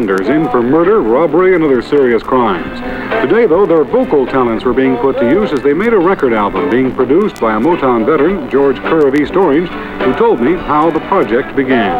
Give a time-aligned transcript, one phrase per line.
[0.00, 2.80] offenders in for murder, robbery, and other serious crimes.
[3.22, 6.32] Today, though, their vocal talents were being put to use as they made a record
[6.32, 9.68] album being produced by a Motown veteran, George Kerr of East Orange,
[10.02, 11.92] who told me how the project began.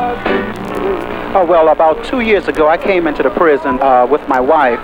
[1.37, 4.81] Oh, well, about two years ago, I came into the prison uh, with my wife,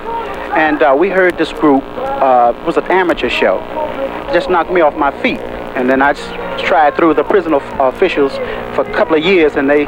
[0.54, 3.60] and uh, we heard this group uh, was an amateur show.
[4.28, 5.40] It just knocked me off my feet.
[5.76, 6.12] And then I
[6.58, 8.32] tried through the prison officials
[8.74, 9.86] for a couple of years, and they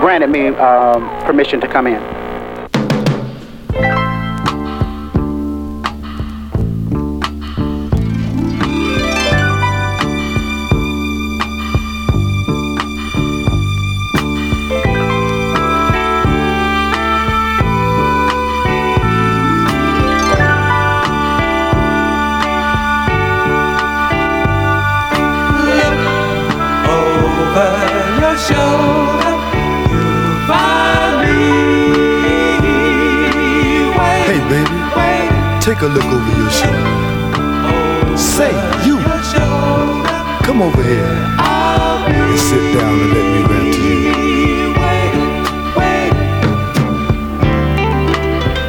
[0.00, 2.19] granted me um, permission to come in.
[35.60, 38.16] Take a look over your shoulder.
[38.16, 38.50] Say,
[38.86, 38.96] you,
[40.42, 41.04] come over here
[42.08, 44.74] and sit down and let me rant to you.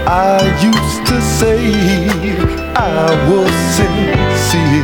[0.06, 1.60] I used to say
[2.76, 4.84] I was sincere,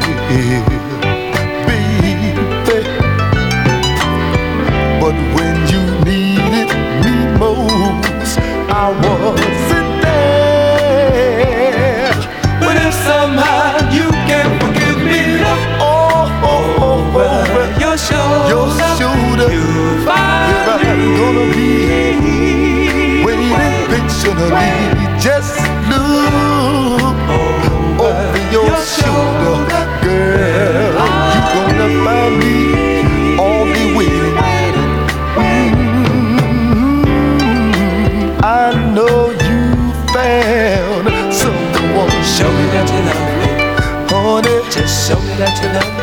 [24.37, 25.19] diagonally.
[25.19, 25.57] Just
[25.89, 30.93] look over, over your, your shoulder, girl.
[31.33, 32.55] You gonna find me
[33.37, 34.35] all only waiting.
[35.35, 36.27] Mm-hmm.
[38.43, 38.45] I
[38.93, 39.59] know you
[40.13, 42.11] found someone.
[42.23, 43.49] Show me that you love me,
[44.09, 44.57] honey.
[44.71, 45.96] Just show me that you love me.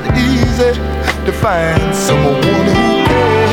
[0.00, 0.72] not easy
[1.24, 3.46] to find someone who cares,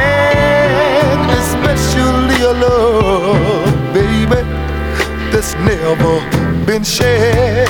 [0.00, 4.40] and especially a love, baby,
[5.30, 6.14] that's never
[6.64, 7.68] been shared.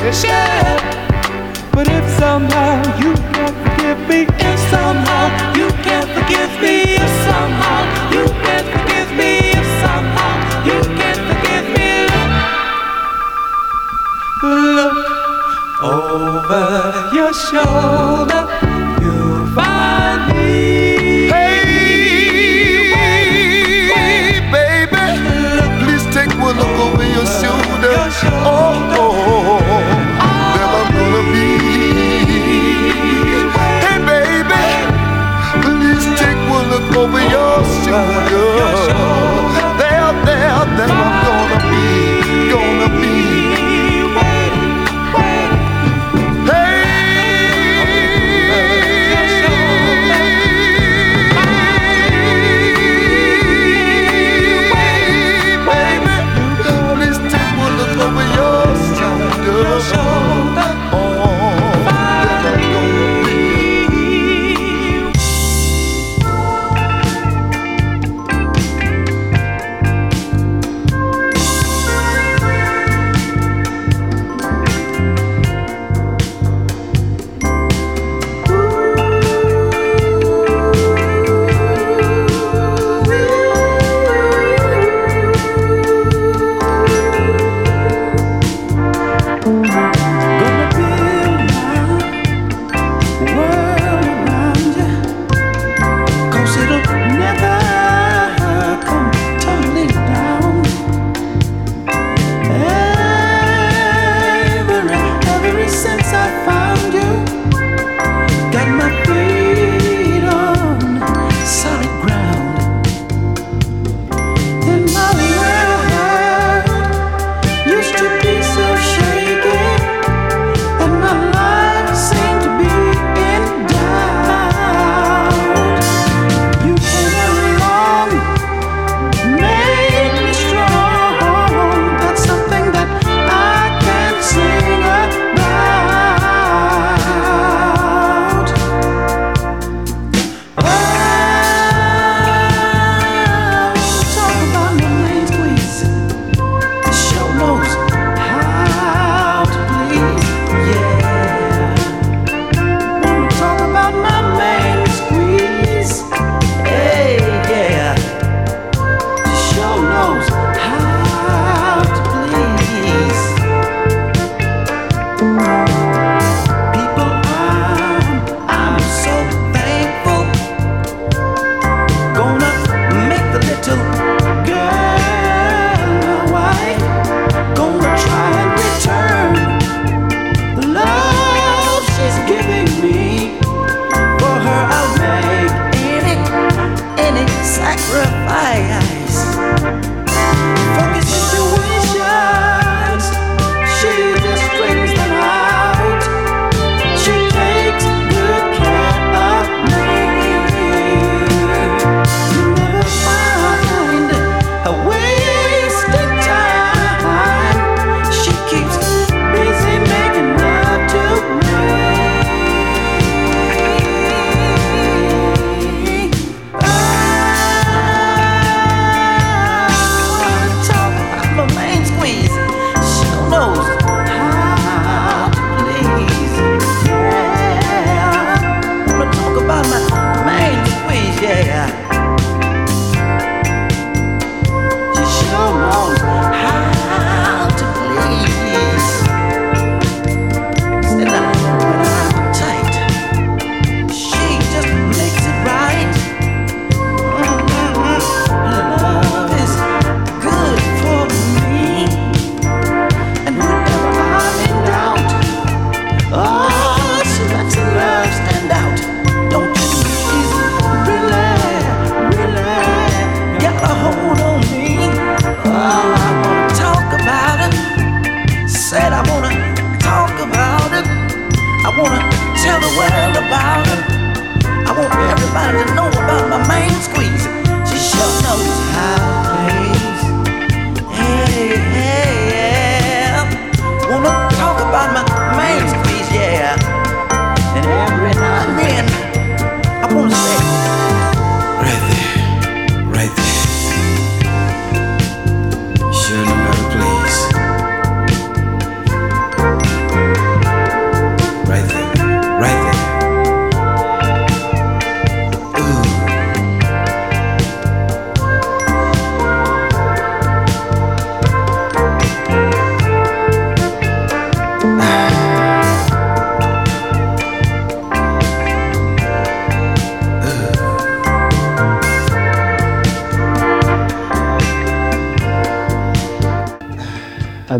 [1.72, 3.12] But if somehow you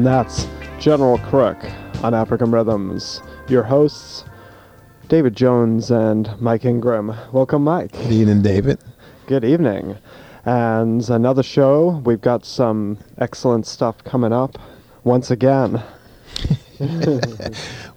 [0.00, 1.62] And that's General Crook
[2.02, 3.21] on African Rhythms.
[3.49, 4.25] Your hosts,
[5.09, 7.14] David Jones and Mike Ingram.
[7.33, 7.92] Welcome, Mike.
[7.92, 8.78] Good evening, David.
[9.26, 9.99] Good evening.
[10.47, 12.00] And another show.
[12.02, 14.57] We've got some excellent stuff coming up
[15.04, 15.83] once again.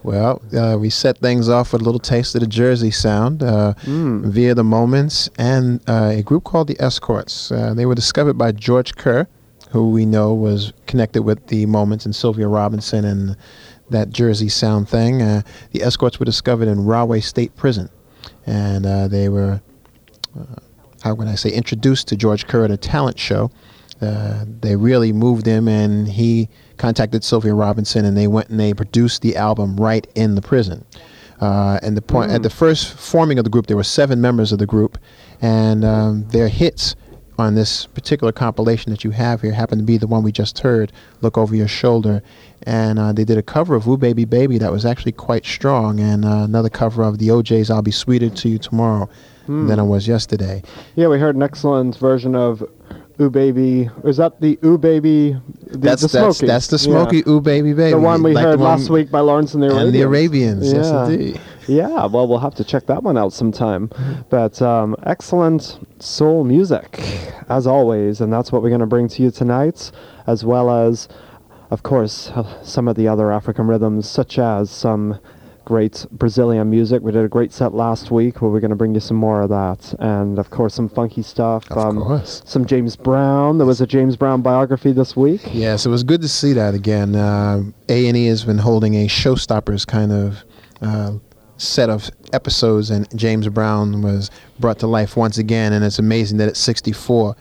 [0.04, 3.74] Well, uh, we set things off with a little taste of the Jersey sound uh,
[3.86, 7.50] via the Moments and uh, a group called the Escorts.
[7.54, 9.30] Uh, they were discovered by George Kerr,
[9.74, 13.36] who we know was connected with the Moments and Sylvia Robinson and
[13.90, 15.24] that Jersey sound thing.
[15.24, 17.90] Uh, the Escorts were discovered in Rahway State Prison,
[18.46, 19.62] and uh, they were,
[20.40, 20.60] uh,
[21.04, 23.50] how can I say, introduced to George Kerr at a talent show.
[24.00, 28.76] Uh, they really moved him, and he contacted Sylvia Robinson, and they went and they
[28.76, 30.86] produced the album right in the prison.
[31.42, 34.52] Uh, and the point at the first forming of the group, there were seven members
[34.52, 35.00] of the group,
[35.42, 36.96] and um, their hits
[37.38, 40.60] on this particular compilation that you have here happened to be the one we just
[40.60, 42.22] heard, "Look Over Your Shoulder,"
[42.64, 46.00] and uh, they did a cover of "Ooh Baby Baby" that was actually quite strong,
[46.00, 49.10] and uh, another cover of the O'Jays "I'll Be Sweeter to You Tomorrow"
[49.46, 50.64] than I was yesterday.
[50.96, 52.64] Yeah, we heard an excellent version of
[53.20, 53.90] Ooh Baby.
[54.04, 55.38] Is that the Ooh Baby?
[55.68, 56.48] The, that's the that's Smokey?
[56.48, 57.32] that's the Yeah.
[57.32, 57.92] Ooh Baby Baby.
[57.92, 59.86] The one we like heard last week by Lawrence and the Arabians.
[59.88, 61.42] And the Arabians, yes, indeed.
[61.68, 63.90] Yeah, well, we'll have to check that one out sometime.
[64.30, 67.00] But um, excellent soul music,
[67.50, 69.92] as always, and that's what we're going to bring to you tonight,
[70.28, 71.08] as well as,
[71.72, 75.20] of course, uh, some of the other African rhythms, such as some
[75.66, 77.02] great Brazilian music.
[77.02, 79.44] We did a great set last week where we're going to bring you some more
[79.44, 81.72] of that, and of course, some funky stuff.
[81.72, 82.42] Of course.
[82.46, 83.58] Some James Brown.
[83.60, 85.42] There was a James Brown biography this week.
[85.54, 87.16] Yes, it was good to see that again.
[87.16, 90.44] Uh, A and E has been holding a showstoppers kind of
[90.82, 91.14] uh,
[91.58, 95.74] set of episodes, and James Brown was brought to life once again.
[95.74, 97.36] And it's amazing that at 64,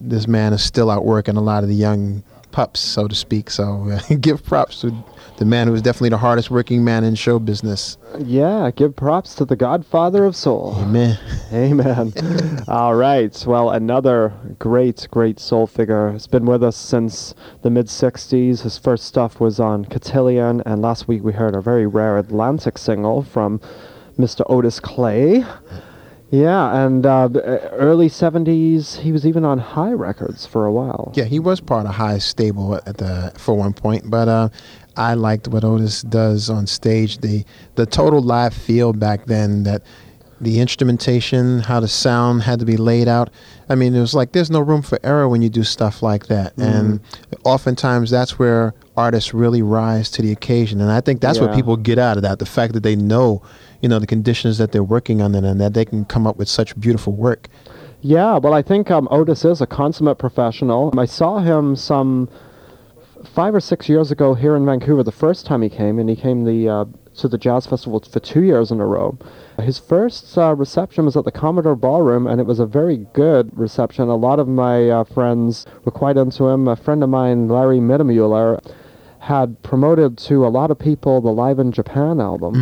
[0.00, 3.50] this man is still out working a lot of the young pups, so to speak.
[3.50, 4.92] So give props to
[5.38, 7.96] the man who was definitely the hardest working man in show business.
[8.18, 10.74] Yeah, give props to the Godfather of Soul.
[10.78, 11.18] Amen.
[11.52, 12.12] Amen.
[12.68, 13.44] All right.
[13.46, 18.62] Well, another great, great soul figure has been with us since the mid 60s.
[18.62, 22.76] His first stuff was on Cotillion, and last week we heard a very rare Atlantic
[22.76, 23.60] single from
[24.18, 24.42] Mr.
[24.48, 25.44] Otis Clay.
[26.30, 27.30] Yeah, and uh,
[27.72, 31.12] early 70s, he was even on Hi Records for a while.
[31.14, 34.48] Yeah, he was part of Hi Stable at the for one point, but uh,
[34.98, 37.18] I liked what Otis does on stage.
[37.18, 37.44] The
[37.76, 39.82] the total live feel back then that
[40.40, 43.30] the instrumentation, how the sound had to be laid out.
[43.68, 46.26] I mean, it was like there's no room for error when you do stuff like
[46.26, 47.00] that, and
[47.44, 50.80] oftentimes that's where artists really rise to the occasion.
[50.80, 53.42] And I think that's what people get out of that: the fact that they know,
[53.80, 56.48] you know, the conditions that they're working under, and that they can come up with
[56.48, 57.48] such beautiful work.
[58.00, 60.92] Yeah, well, I think um, Otis is a consummate professional.
[60.96, 62.28] I saw him some
[63.24, 66.16] five or six years ago here in Vancouver the first time he came, and he
[66.16, 66.84] came the uh,
[67.16, 69.18] to the jazz festival for two years in a row.
[69.60, 73.50] His first uh, reception was at the Commodore Ballroom, and it was a very good
[73.58, 74.08] reception.
[74.08, 76.68] A lot of my uh, friends were quite into him.
[76.68, 78.60] A friend of mine, Larry Mittemuller,
[79.18, 82.52] had promoted to a lot of people the Live in Japan album.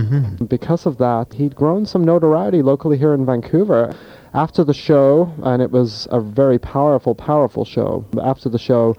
[0.48, 3.94] Because of that, he'd grown some notoriety locally here in Vancouver.
[4.36, 8.04] After the show, and it was a very powerful, powerful show.
[8.22, 8.94] After the show,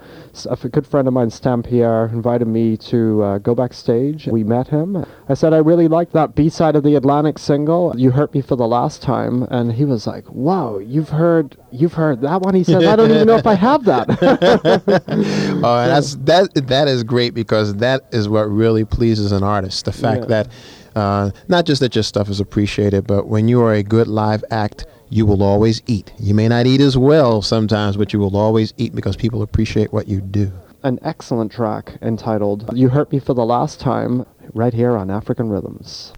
[0.50, 4.26] a good friend of mine, Stan Pierre, invited me to uh, go backstage.
[4.26, 5.06] We met him.
[5.28, 8.40] I said, I really liked that B side of the Atlantic single, You Hurt Me
[8.40, 9.44] for the Last Time.
[9.44, 12.56] And he was like, Wow, you've heard you've heard that one?
[12.56, 14.08] He says, I don't even know if I have that.
[15.60, 16.52] Oh, that's that.
[16.66, 19.84] That is great because that is what really pleases an artist.
[19.84, 20.26] The fact Yeah.
[20.26, 20.48] that
[20.96, 24.44] uh, not just that your stuff is appreciated, but when you are a good live
[24.50, 26.12] act, you will always eat.
[26.18, 29.92] You may not eat as well sometimes, but you will always eat because people appreciate
[29.92, 30.52] what you do.
[30.82, 34.24] An excellent track entitled You Hurt Me for the Last Time,
[34.54, 36.12] right here on African Rhythms.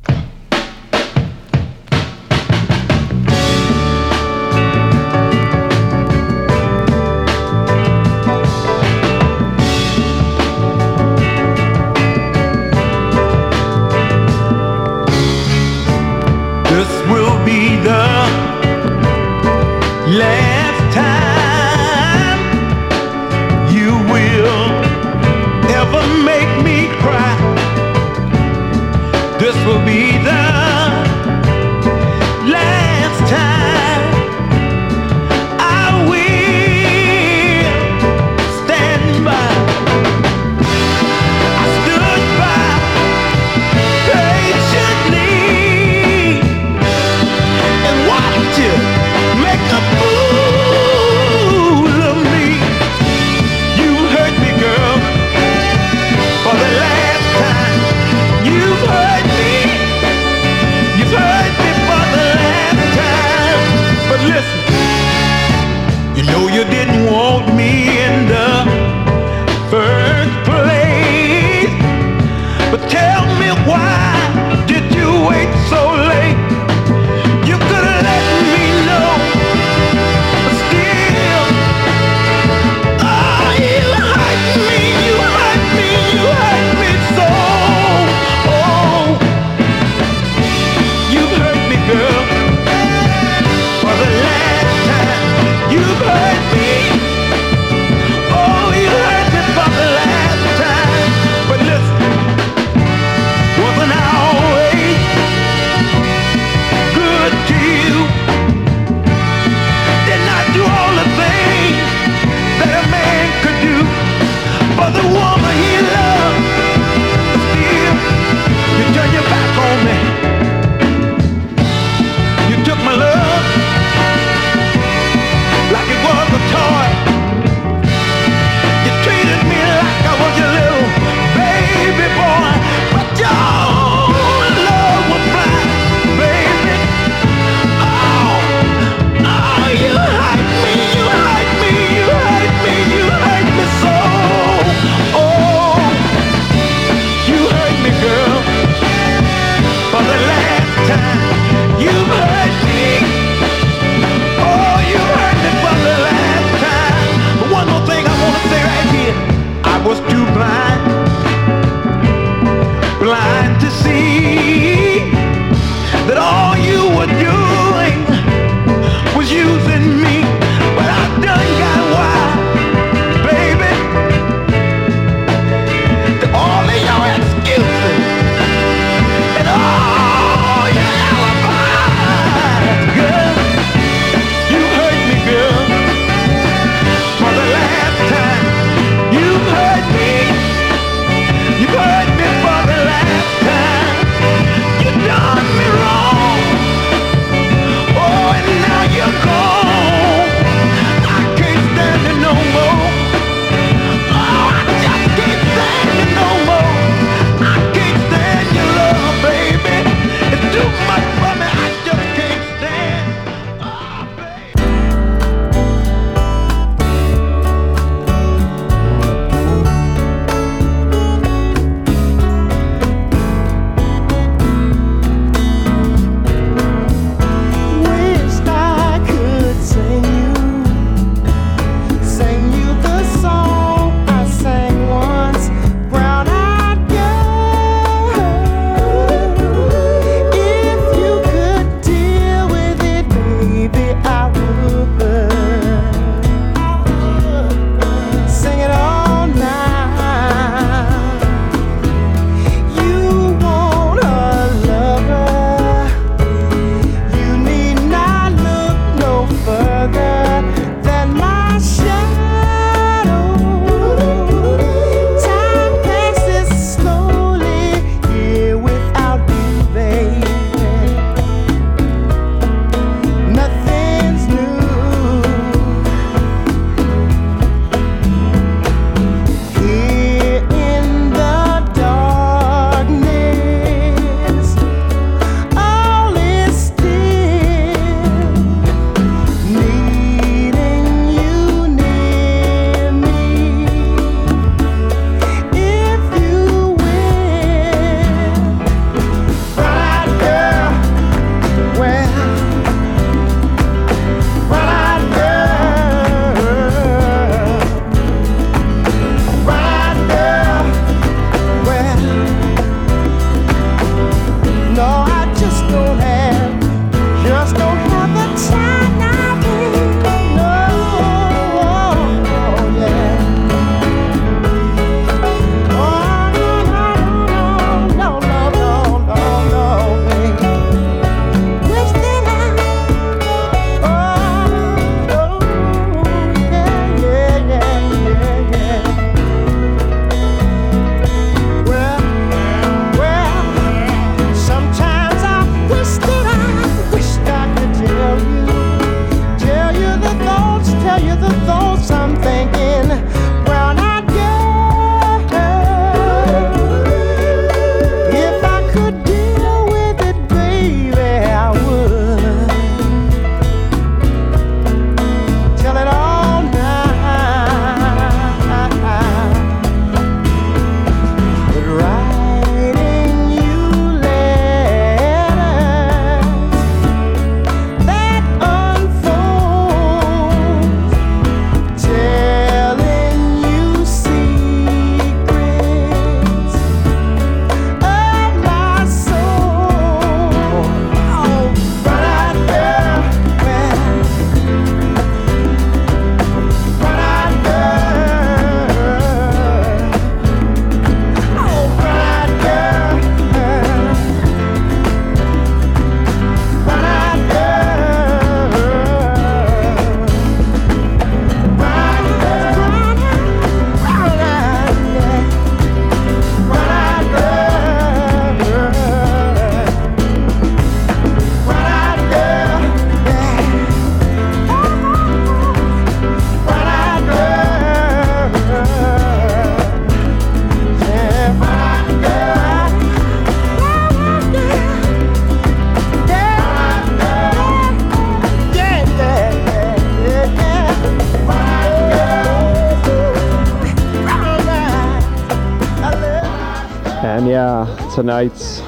[448.00, 448.62] Yeah, tonight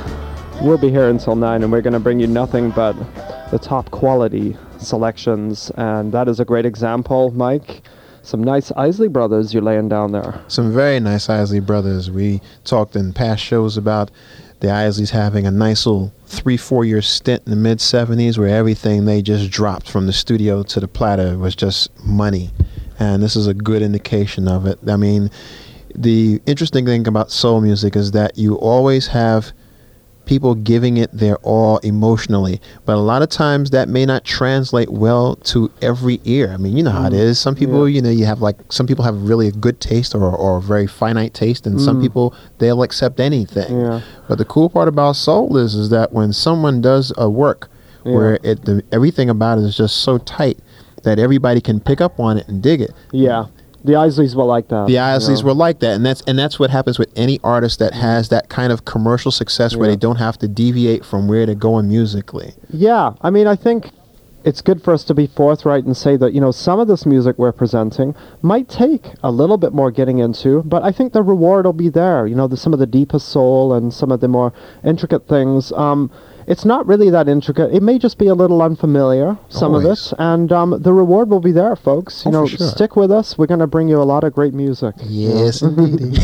[0.61, 2.92] we'll be here until 9 and we're going to bring you nothing but
[3.51, 5.71] the top quality selections.
[5.77, 7.81] And that is a great example, Mike.
[8.23, 10.38] Some nice Isley Brothers you're laying down there.
[10.49, 12.11] Some very nice Isley Brothers.
[12.11, 14.11] We talked in past shows about
[14.61, 18.55] the Isleys having a nice little three, four year stint in the mid 70s where
[18.55, 22.51] everything they just dropped from the studio to the platter was just money.
[22.99, 24.79] And this is a good indication of it.
[24.87, 25.31] I mean,
[25.94, 29.52] the interesting thing about soul music is that you always have
[30.24, 32.61] people giving it their all emotionally.
[32.85, 36.52] But a lot of times that may not translate well to every ear.
[36.52, 37.18] I mean, you know how it mm.
[37.18, 37.38] is.
[37.38, 37.96] Some people, Yeah.
[37.96, 40.61] you know, you have like some people have really a good taste or, or a
[40.61, 42.02] very finite taste, and some mm.
[42.02, 43.81] people they'll accept anything.
[43.81, 44.00] Yeah.
[44.28, 47.68] But the cool part about soul is is that when someone does a work
[48.05, 50.59] where it the, everything about it is just so tight
[51.05, 52.92] that everybody can pick up on it and dig it.
[53.12, 53.46] Yeah,
[53.85, 54.87] the Isleys were like that.
[54.87, 55.49] The you Isleys know.
[55.49, 58.49] were like that, and that's and that's what happens with any artist that has that
[58.49, 62.55] kind of commercial success where they don't have to deviate from where they're going musically.
[62.71, 63.90] Yeah, I mean, I think
[64.45, 67.07] it's good for us to be forthright and say that, you know, some of this
[67.07, 71.23] music we're presenting might take a little bit more getting into, but I think the
[71.23, 72.27] reward will be there.
[72.27, 74.53] You know, the, some of the deepest soul and some of the more
[74.85, 75.73] intricate things.
[75.73, 76.11] Um,
[76.46, 77.72] it's not really that intricate.
[77.74, 80.12] It may just be a little unfamiliar, some of Always.
[80.12, 82.24] it, and um, the reward will be there, folks.
[82.24, 82.66] You Oh, know, sure.
[82.68, 83.37] stick with us.
[83.38, 84.94] We're going to bring you a lot of great music.
[85.05, 86.18] Yes, indeed.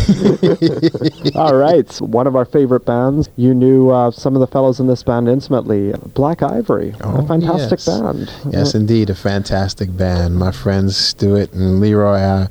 [1.36, 3.28] All right, one of our favorite bands.
[3.36, 5.92] You knew uh, some of the fellows in this band intimately.
[6.14, 7.86] Black Ivory, a Oh, fantastic yes.
[7.86, 8.32] band.
[8.50, 10.36] yes, indeed, a fantastic band.
[10.36, 12.18] My friends Stuart and Leroy.
[12.18, 12.48] Uh,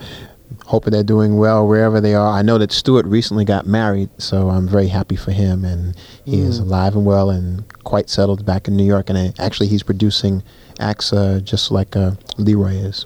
[0.68, 2.28] hoping they're doing well wherever they are.
[2.28, 6.42] I know that Stuart recently got married, so I'm very happy for him, and he
[6.42, 9.10] is alive and well and quite settled back in New York.
[9.10, 10.44] And actually, he's producing
[10.78, 13.06] acts uh, just like uh, Leroy is.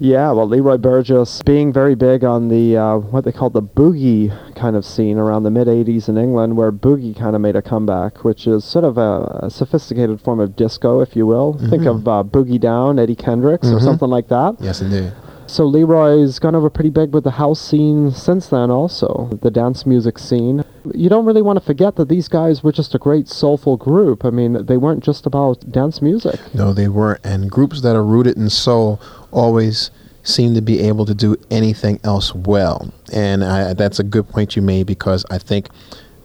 [0.00, 4.30] Yeah, well, Leroy Burgess being very big on the uh, what they call the boogie
[4.54, 7.62] kind of scene around the mid '80s in England, where boogie kind of made a
[7.62, 11.58] comeback, which is sort of a, a sophisticated form of disco, if you will.
[11.68, 14.56] Think of uh, Boogie Down, Eddie Kendricks, or something like that.
[14.60, 15.12] Yes, indeed.
[15.52, 19.84] So Leroy's gone over pretty big with the house scene since then, also the dance
[19.84, 20.64] music scene.
[20.94, 24.24] You don't really want to forget that these guys were just a great soulful group.
[24.24, 26.40] I mean, they weren't just about dance music.
[26.54, 27.20] No, they weren't.
[27.22, 28.98] And groups that are rooted in soul
[29.30, 29.90] always
[30.22, 32.90] seem to be able to do anything else well.
[33.12, 35.68] And I, that's a good point you made because I think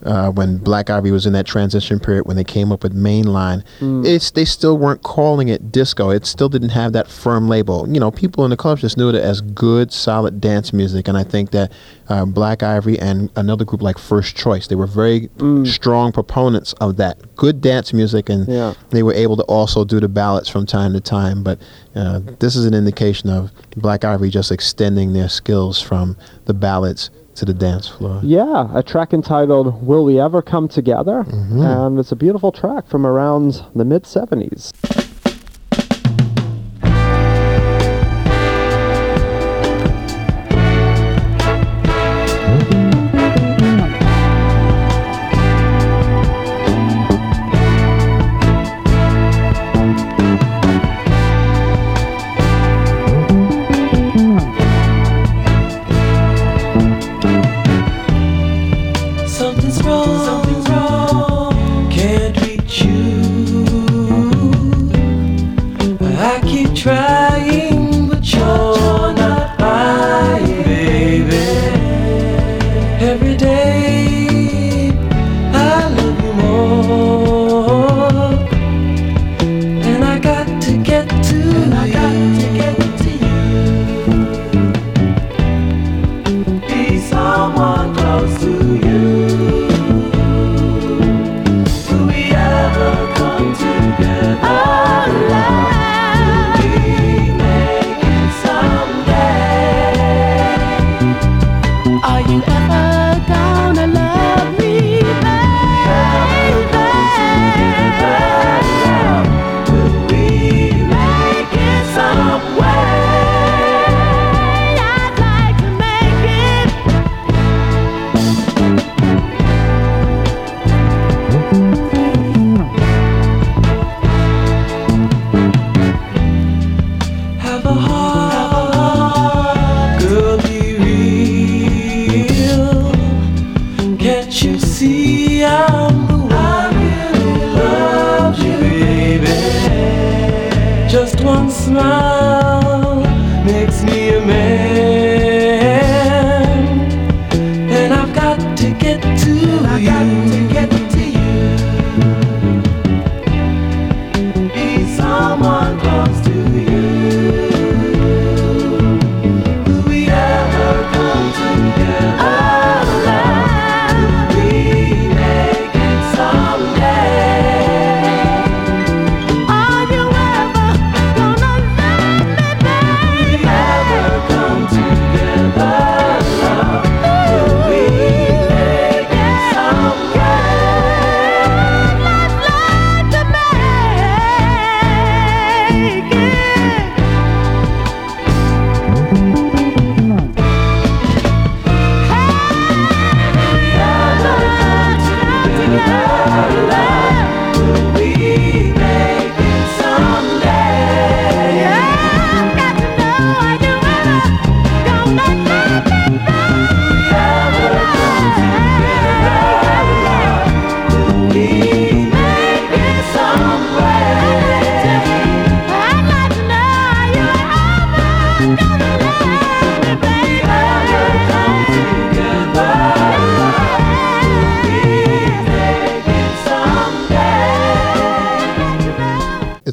[0.03, 3.63] uh, when Black Ivory was in that transition period, when they came up with Mainline,
[4.05, 6.09] it's they still weren't calling it disco.
[6.11, 7.87] It still didn't have that firm label.
[7.91, 11.07] You know, people in the clubs just knew it as good, solid dance music.
[11.07, 11.71] And I think that
[12.09, 15.29] uh, Black Ivory and another group like First Choice, they were very
[15.65, 18.73] strong proponents of that good dance music, and Yeah.
[18.91, 21.43] they were able to also do the ballads from time to time.
[21.43, 21.59] But
[21.95, 27.09] uh, this is an indication of Black Ivory just extending their skills from the ballads
[27.37, 28.19] to the dance floor.
[28.23, 31.23] Yeah, a track entitled Will We Ever Come Together?
[31.23, 31.61] Mm-hmm.
[31.61, 34.73] And it's a beautiful track from around the mid 70s.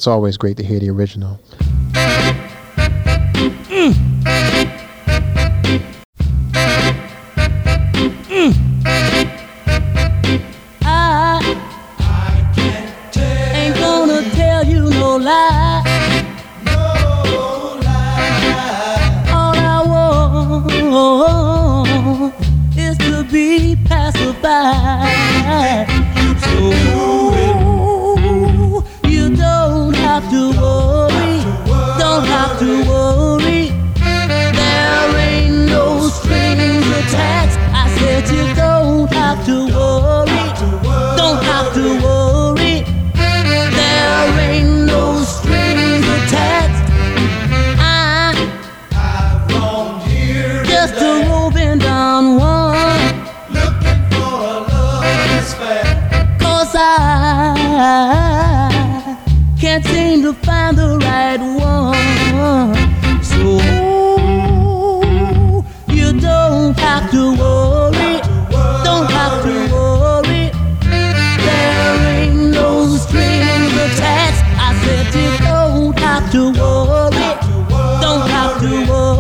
[0.04, 1.40] It's always great to hear the original.
[56.76, 58.36] I
[59.60, 62.74] can't seem to find the right one.
[63.22, 63.60] So
[65.92, 68.20] you don't have to worry,
[68.84, 70.50] don't have to worry.
[71.46, 74.42] There ain't no strings attached.
[74.58, 77.30] I said you don't have to worry,
[78.00, 79.13] don't have to worry.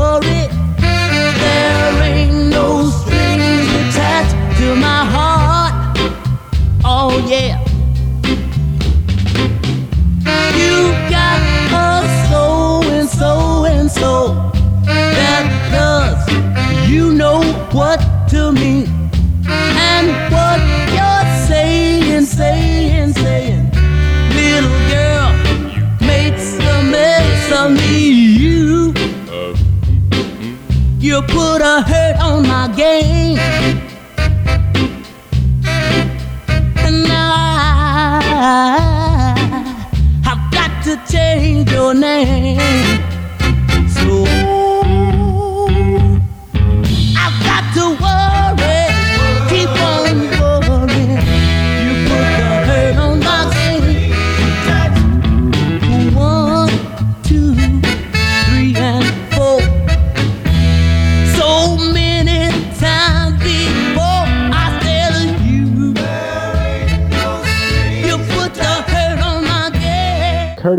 [31.28, 32.03] Put a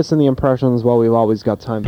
[0.05, 0.11] game.
[0.11, 1.83] Curtis and the Impressions, well, we've always got time.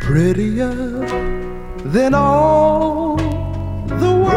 [0.00, 0.74] prettier
[1.92, 3.16] than all
[3.86, 4.34] the world.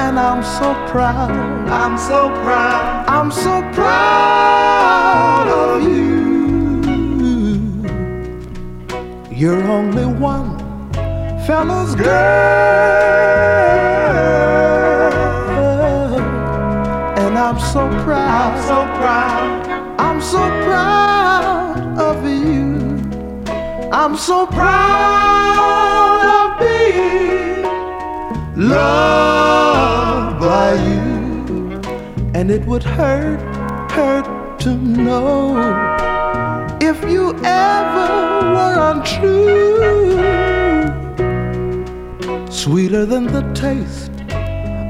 [0.00, 1.30] And I'm so proud,
[1.68, 6.82] I'm so proud, I'm so proud of you.
[9.30, 10.51] You're only one
[11.46, 12.12] fella's girl.
[17.18, 19.66] And I'm so proud, I'm so proud,
[19.98, 22.62] I'm so proud of you.
[23.92, 27.62] I'm so proud of being
[28.56, 31.80] loved by you.
[32.34, 33.40] And it would hurt,
[33.90, 34.26] hurt
[34.60, 35.58] to know
[36.80, 38.08] if you ever
[38.54, 39.81] were untrue.
[42.62, 44.12] Sweeter than the taste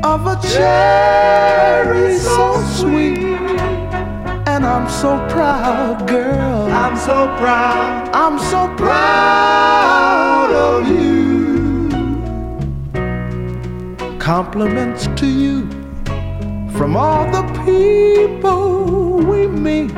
[0.05, 3.17] of a cherry so sweet.
[4.47, 6.67] And I'm so proud, girl.
[6.71, 8.11] I'm so proud.
[8.13, 11.89] I'm so proud of you.
[14.19, 15.67] Compliments to you
[16.77, 19.93] from all the people we meet.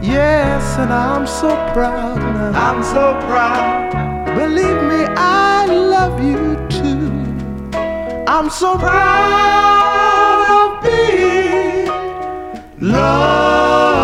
[0.00, 2.18] Yes, and I'm so proud.
[2.20, 2.52] now.
[2.54, 4.36] I'm so proud.
[4.36, 6.45] Believe me, I love you.
[8.28, 11.86] I'm so proud of being
[12.80, 13.95] loved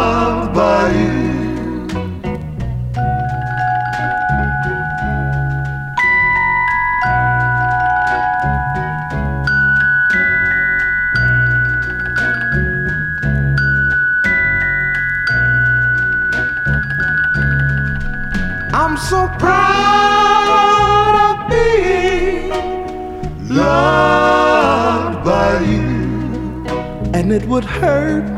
[27.32, 28.28] And it would hurt,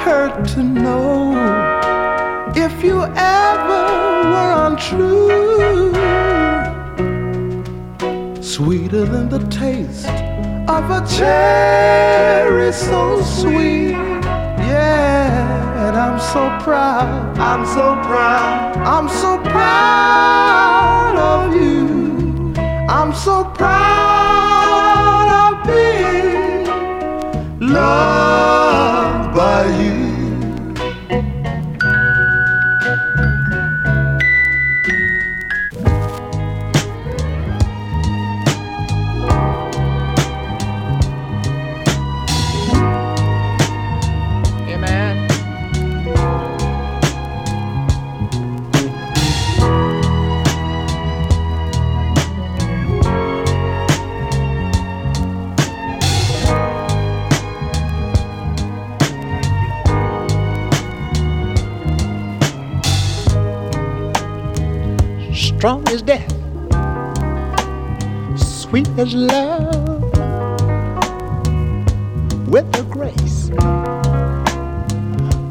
[0.00, 1.32] hurt to know
[2.54, 3.84] if you ever
[4.32, 5.94] were untrue.
[8.42, 10.08] Sweeter than the taste
[10.68, 13.92] of a cherry so sweet.
[14.72, 17.38] Yeah, and I'm so proud.
[17.38, 18.76] I'm so proud.
[18.76, 22.52] I'm so proud of you.
[22.90, 24.07] I'm so proud
[27.70, 29.97] loved by you.
[65.38, 66.32] Strong as death,
[68.36, 70.02] sweet as love,
[72.48, 73.50] with the grace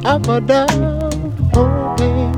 [0.05, 1.33] of a dove.
[1.55, 2.35] Oh, babe.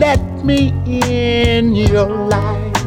[0.00, 2.84] Let me in your life.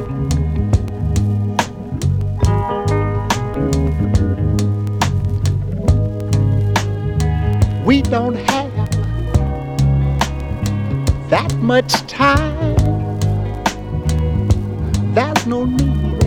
[7.85, 8.72] We don't have
[11.33, 12.75] that much time.
[15.15, 16.23] There's no need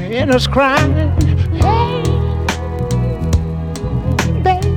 [0.00, 0.94] in us crying.
[1.52, 2.02] Hey,
[4.42, 4.72] baby,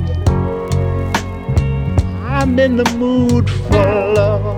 [2.26, 3.86] I'm in the mood for
[4.20, 4.58] love.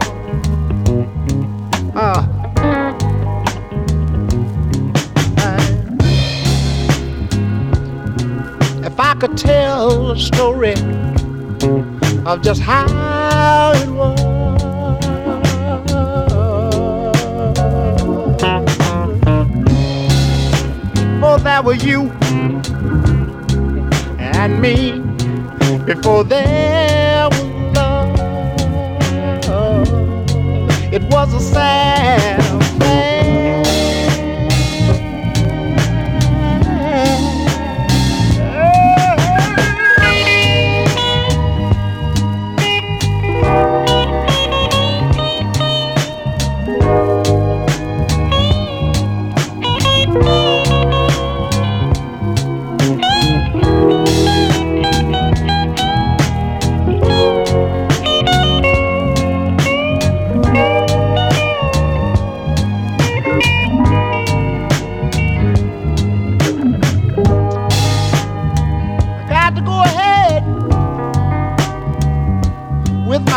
[1.96, 2.28] Ah.
[8.84, 10.74] If I could tell a story
[12.26, 13.23] of just how
[21.54, 22.10] That were you
[24.18, 25.00] and me.
[25.86, 27.44] Before there was
[27.76, 28.18] love,
[30.92, 32.43] it was a sad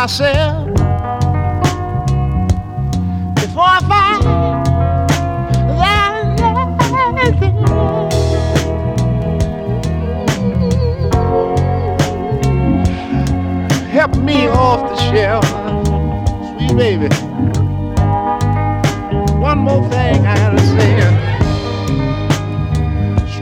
[0.07, 0.67] myself
[3.35, 4.23] before I find
[6.37, 7.57] that nothing
[13.89, 15.45] help me off the shelf,
[16.55, 17.09] sweet baby.
[19.41, 21.01] One more thing I gotta say.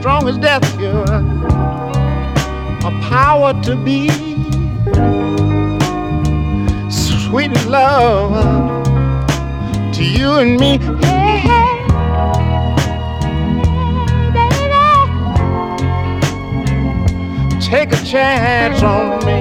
[0.00, 1.04] Strong as death, you're
[2.84, 4.10] a power to be
[7.36, 8.32] sweet love
[9.92, 10.78] to you and me.
[11.04, 11.84] Hey, hey,
[14.32, 14.80] baby.
[17.60, 19.40] Take a chance on me.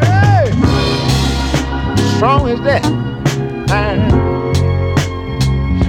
[0.00, 0.46] Hey,
[2.16, 2.86] strong as that.
[3.70, 4.10] And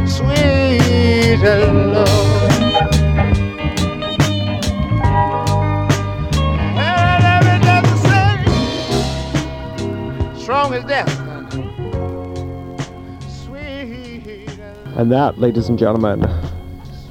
[0.09, 2.12] sweet as love.
[14.95, 16.23] And that, ladies and gentlemen,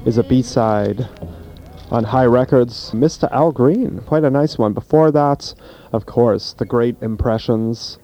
[0.06, 1.08] is a B-side
[1.90, 3.28] on Hi Records, Mr.
[3.32, 3.98] Al Green.
[4.06, 4.72] Quite a nice one.
[4.72, 5.52] Before that,
[5.92, 7.98] of course, the Great Impressions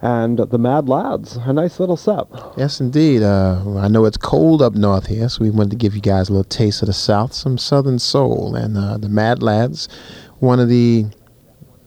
[0.00, 1.38] and the Mad Lads.
[1.38, 2.26] A nice little set.
[2.56, 3.24] Yes, indeed.
[3.24, 6.28] Uh, I know it's cold up north here, so we wanted to give you guys
[6.28, 8.54] a little taste of the South, some Southern soul.
[8.54, 9.88] And uh, the Mad Lads,
[10.38, 11.06] one of the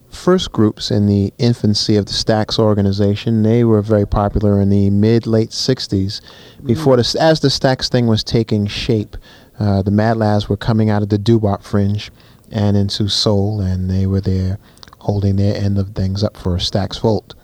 [0.10, 3.44] first groups in the infancy of the Stax organization.
[3.44, 6.22] They were very popular in the mid late '60s,
[6.66, 9.18] before the as the Stax thing was taking shape.
[9.60, 12.12] Uh, the Mad Lads were coming out of the doo-wop fringe
[12.52, 14.58] and into soul, and they were there
[15.00, 17.36] holding their end of things up for Stax Volt.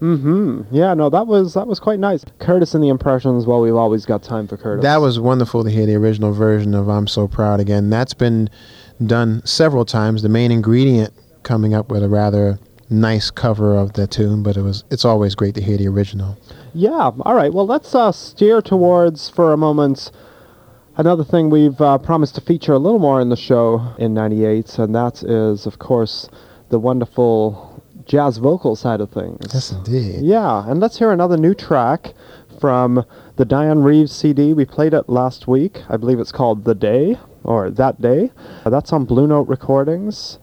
[0.00, 0.62] Mm-hmm.
[0.74, 2.24] Yeah, no, that was that was quite nice.
[2.40, 3.46] Curtis and the Impressions.
[3.46, 4.82] Well, we've always got time for Curtis.
[4.82, 7.88] That was wonderful to hear the original version of "I'm So Proud" again.
[7.88, 8.50] That's been
[9.06, 10.22] done several times.
[10.22, 12.58] The main ingredient coming up with a rather
[12.90, 16.36] nice cover of the tune, but it was it's always great to hear the original.
[16.74, 17.10] Yeah.
[17.20, 17.52] All right.
[17.52, 20.10] Well, let's uh, steer towards for a moment
[20.96, 24.78] another thing we've uh, promised to feature a little more in the show in '98,
[24.78, 26.28] and that is, of course,
[26.68, 29.38] the wonderful jazz vocal side of things.
[29.52, 30.22] Yes, indeed.
[30.22, 32.14] Yeah, and let's hear another new track
[32.60, 33.04] from
[33.36, 34.52] the Dianne Reeves CD.
[34.52, 35.82] We played it last week.
[35.88, 38.30] I believe it's called The Day, or That Day.
[38.64, 40.38] Uh, that's on Blue Note Recordings.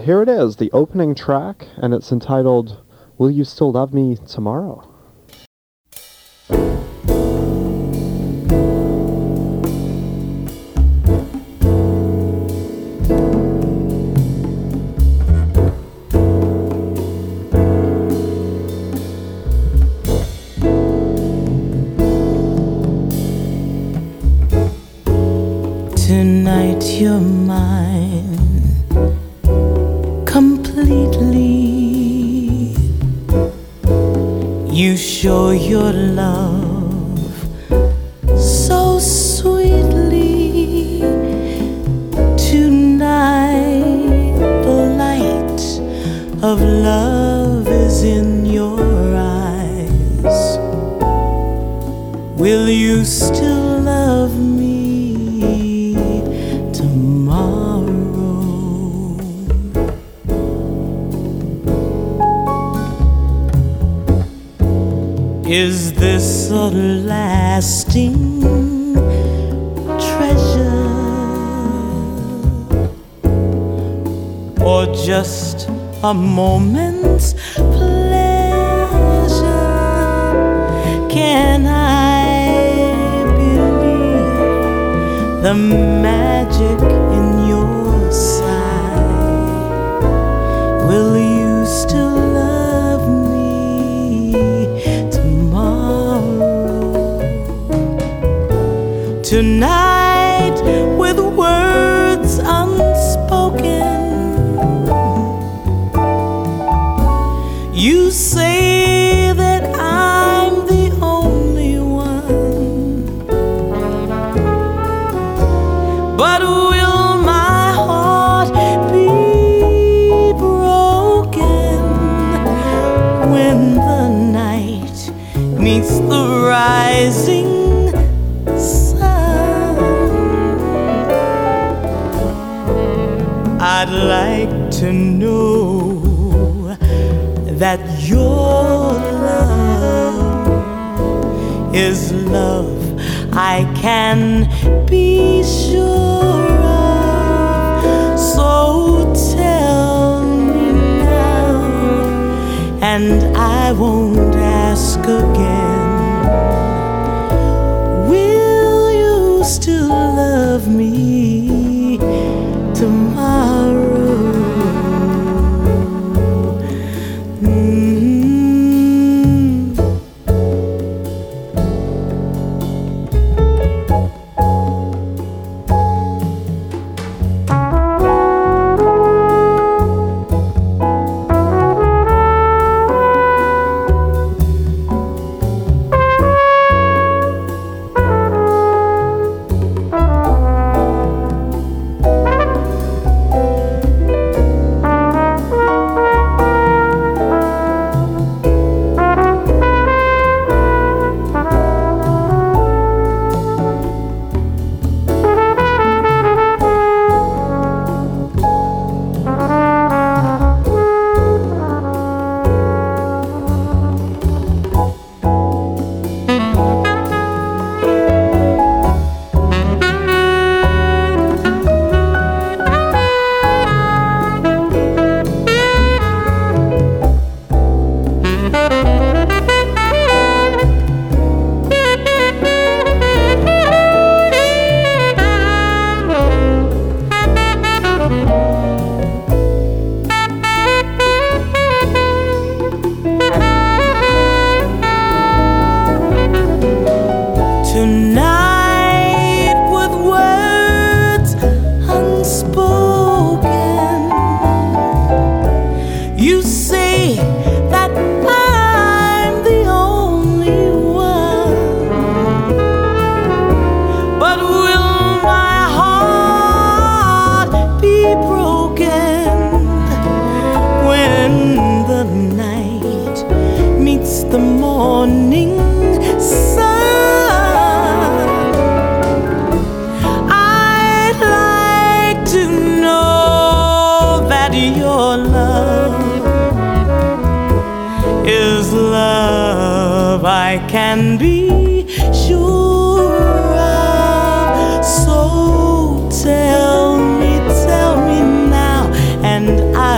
[0.00, 2.78] Here it is, the opening track, and it's entitled
[3.16, 4.93] Will You Still Love Me Tomorrow?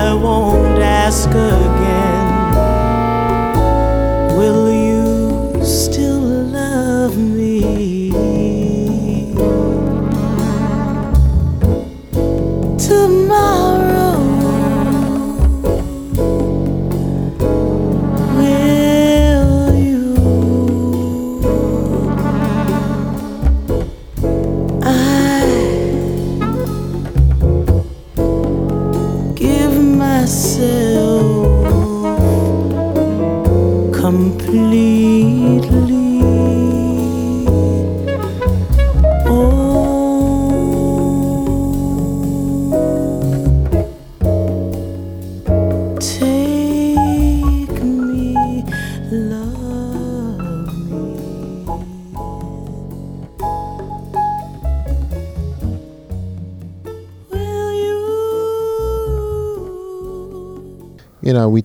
[0.06, 1.75] I won't ask again.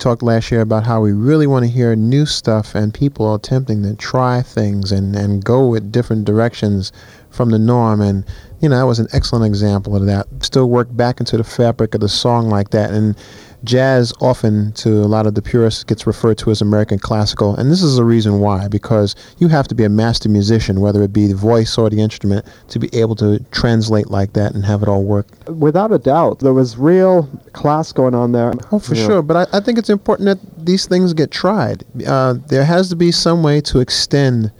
[0.01, 3.35] Talked last year about how we really want to hear new stuff and people are
[3.35, 6.91] attempting to try things and, and go with different directions
[7.29, 8.01] from the norm.
[8.01, 8.25] And,
[8.59, 10.27] you know, that was an excellent example of that.
[10.41, 12.91] Still work back into the fabric of the song like that.
[12.91, 13.15] And
[13.63, 17.55] jazz often, to a lot of the purists, gets referred to as American classical.
[17.55, 21.01] And this is the reason why, because you have to be a master musician, whether
[21.03, 24.65] it be the voice or the instrument, to be able to translate like that and
[24.65, 25.27] have it all work.
[25.47, 28.53] Without a doubt, there was real class going on there.
[28.71, 29.21] Oh, for know, sure.
[29.21, 31.83] But I, I think it's important that these things get tried.
[32.05, 34.51] Uh, there has to be some way to extend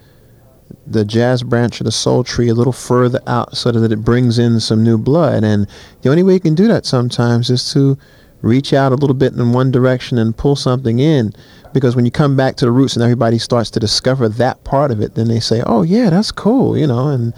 [0.88, 4.38] the jazz branch of the soul tree a little further out so that it brings
[4.38, 5.44] in some new blood.
[5.44, 5.68] And
[6.02, 7.98] the only way you can do that sometimes is to
[8.42, 11.34] reach out a little bit in one direction and pull something in.
[11.74, 14.92] Because when you come back to the roots and everybody starts to discover that part
[14.92, 17.34] of it, then they say, oh, yeah, that's cool, you know, and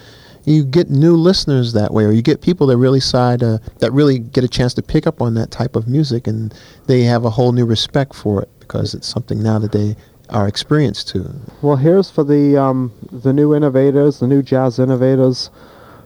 [0.46, 3.92] you get new listeners that way, or you get people that really side, uh, that
[3.92, 6.54] really get a chance to pick up on that type of music, and
[6.88, 9.96] they have a whole new respect for it because it's something now that they
[10.30, 11.34] are experienced to.
[11.62, 15.50] Well, here's for the um, the new innovators, the new jazz innovators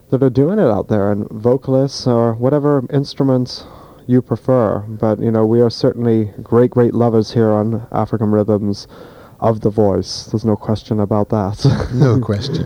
[0.10, 3.64] that are doing it out there, and vocalists or whatever instruments
[4.08, 4.80] you prefer.
[4.80, 8.88] But you know, we are certainly great, great lovers here on African Rhythms
[9.40, 10.26] of the voice.
[10.26, 11.64] There's no question about that.
[11.94, 12.66] No question.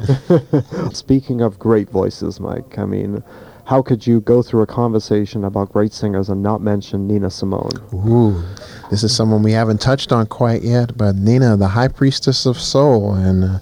[0.93, 3.23] Speaking of great voices, Mike, I mean,
[3.65, 7.71] how could you go through a conversation about great singers and not mention Nina Simone?
[7.93, 8.43] Ooh,
[8.89, 12.59] this is someone we haven't touched on quite yet, but Nina, the High Priestess of
[12.59, 13.59] Soul, and uh,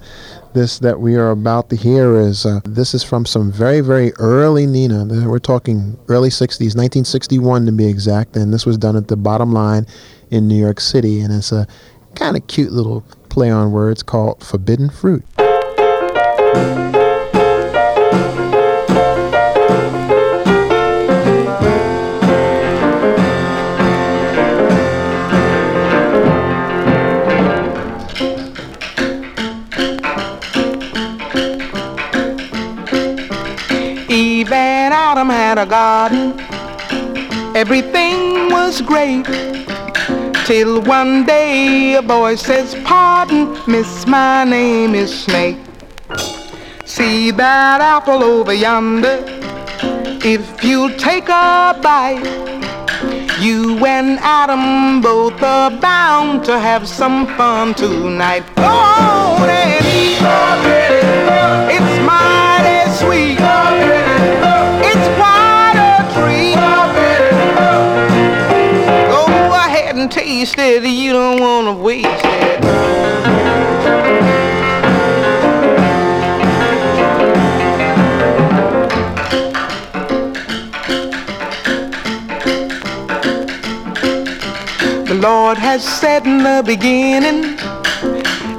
[0.53, 4.13] this that we are about to hear is uh, this is from some very, very
[4.13, 5.05] early Nina.
[5.27, 9.51] We're talking early '60s, 1961 to be exact, and this was done at the Bottom
[9.51, 9.85] Line
[10.29, 11.67] in New York City, and it's a
[12.15, 15.23] kind of cute little play on words called "Forbidden Fruit."
[35.19, 36.39] Adam had a garden.
[37.53, 39.25] Everything was great.
[40.45, 45.57] Till one day a boy says, Pardon, miss, my name is Snake.
[46.85, 49.21] See that apple over yonder?
[50.23, 52.23] If you'll take a bite,
[53.41, 58.45] you and Adam both are bound to have some fun tonight.
[58.55, 61.68] Go on and eat.
[70.69, 70.85] Taste.
[70.85, 72.61] You don't want to waste it.
[85.07, 87.57] The Lord has said in the beginning,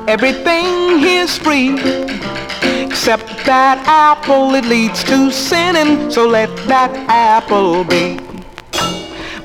[0.08, 1.74] everything is free.
[2.84, 8.29] Except that apple, it leads to sinning, so let that apple be.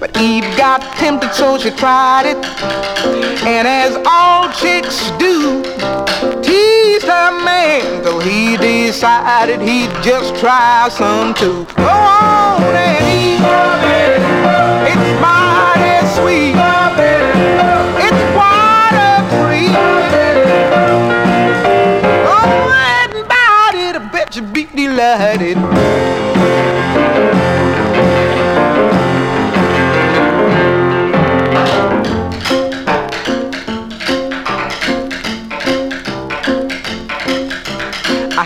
[0.05, 2.37] But Eve got tempted, so she tried it.
[3.43, 5.63] And as all chicks do,
[6.43, 11.65] teased her man till he decided he'd just try some too.
[11.75, 13.41] Go on and eat.
[14.91, 16.53] It's mighty sweet.
[18.05, 19.73] It's a treat.
[22.29, 22.37] Go
[22.93, 23.95] and bite it.
[23.95, 26.14] I bet you be delighted.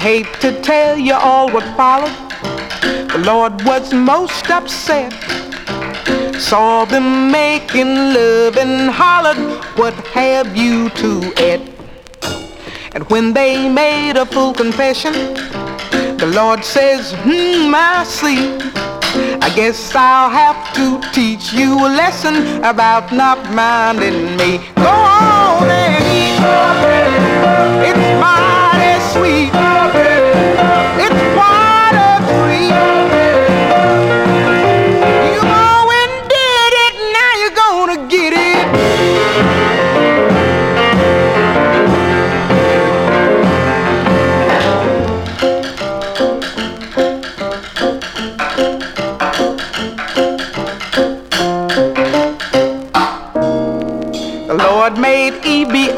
[0.10, 2.18] Hate to tell you all what followed.
[3.14, 5.14] The Lord was most upset.
[6.50, 9.42] Saw them making love and hollered,
[9.78, 11.12] What have you to
[11.50, 11.62] eat?
[12.94, 15.14] And when they made a full confession,
[16.24, 18.40] the Lord says, Hmm, I see.
[19.48, 22.36] I guess I'll have to teach you a lesson
[22.74, 24.58] about not minding me.
[24.76, 25.39] Go on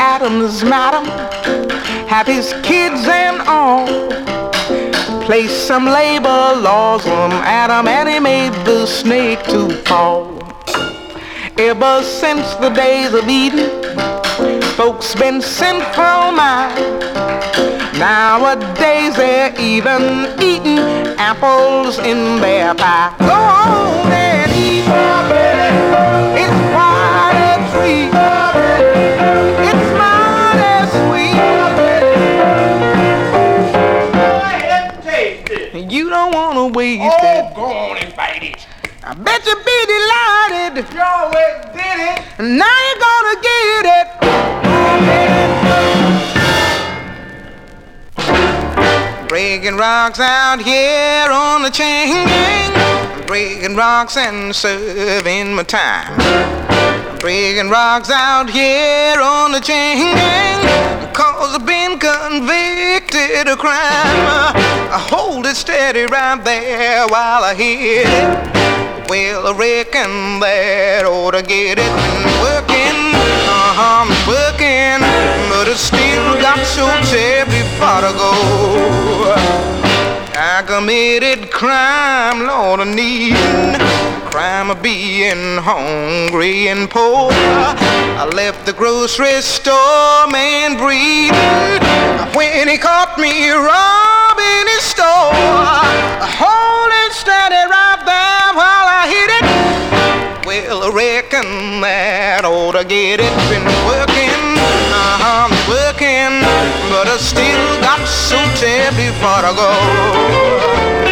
[0.04, 1.06] Adams, madam,
[2.08, 3.86] have his kids and all.
[5.22, 10.42] Placed some labor laws on Adam and he made the snake to fall.
[11.60, 13.70] Ever since the days of Eden,
[14.74, 17.00] folks been sinful mind.
[18.00, 20.02] Nowadays they're even
[20.42, 20.80] eating
[21.20, 23.16] apples in their pie.
[23.20, 25.61] Go on and eat, it's
[36.68, 37.56] You oh, don't wanna.
[37.56, 38.68] Go on and bite it.
[39.04, 40.86] I bet you be delighted.
[40.94, 42.22] You always did it.
[42.38, 44.08] Now you're gonna get it.
[49.28, 53.26] Breaking rocks out here on the chain gang.
[53.26, 56.71] Breaking rocks and serving my time.
[57.22, 61.14] Breaking rocks out here on the chain gang.
[61.14, 64.26] Cause I've been convicted of crime.
[64.90, 69.08] I hold it steady right there while I hit it.
[69.08, 71.94] Well, I reckon that ought to get it
[72.42, 73.14] working.
[73.14, 75.06] Uh-huh, I'm working,
[75.54, 79.36] but I still got so terribly far to go.
[80.34, 87.28] I committed crime, Lord, I need crime of being hungry and poor.
[88.16, 91.84] I left the grocery store, man, breathing
[92.32, 95.36] when he caught me robbing his store.
[96.40, 99.46] Hold it steady right there while I hit it.
[100.48, 103.36] Well, I reckon that ought to get it.
[103.52, 104.56] Been working,
[104.96, 106.40] uh-huh, working,
[106.88, 111.11] but I still got so terribly far to go.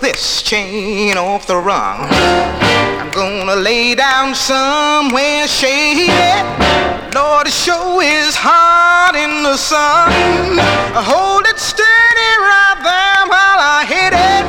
[0.00, 2.08] This chain off the rung.
[3.00, 6.08] I'm gonna lay down somewhere shady.
[7.14, 10.10] Lord, the show is hot in the sun.
[10.98, 14.44] I hold it steady right there while I hit it.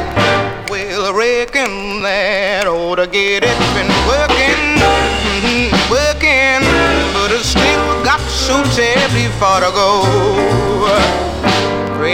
[0.70, 3.58] Well, I reckon that ought to get it.
[3.76, 6.62] Been working, mhm, working,
[7.14, 11.25] but I still got so terribly far to go.